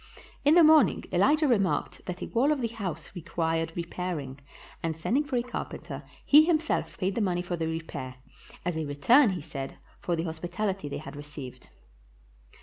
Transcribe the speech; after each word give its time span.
In 0.43 0.55
the 0.55 0.63
morn 0.63 0.89
ing 0.89 1.03
Elijah 1.11 1.47
remarked 1.47 2.01
that 2.07 2.23
a 2.23 2.29
wall 2.29 2.51
of 2.51 2.59
the 2.59 2.69
house 2.69 3.11
required 3.13 3.71
repairing, 3.75 4.39
and 4.81 4.97
sending 4.97 5.23
for 5.23 5.35
a 5.37 5.43
carpenter, 5.43 6.01
he 6.25 6.43
himself 6.43 6.97
paid 6.97 7.13
the 7.13 7.21
money 7.21 7.43
for 7.43 7.55
the 7.55 7.67
repair, 7.67 8.15
as 8.65 8.75
a 8.77 8.85
return, 8.85 9.29
he 9.29 9.41
said, 9.41 9.75
for 9.99 10.15
the 10.15 10.23
hospitaHty 10.25 10.89
they 10.89 10.97
had 10.97 11.15
received. 11.15 11.69